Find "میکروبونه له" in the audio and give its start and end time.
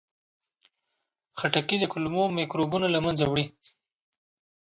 2.37-2.99